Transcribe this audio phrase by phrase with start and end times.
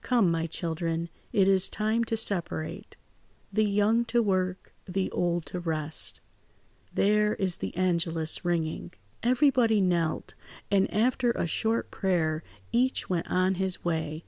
[0.00, 2.96] "Come, my children, it is time to separate.
[3.52, 6.22] The young to work, the old to rest.
[6.94, 8.92] There is the angelus ringing."
[9.22, 10.32] Everybody knelt,
[10.70, 12.42] and after a short prayer
[12.72, 14.24] each went on his way.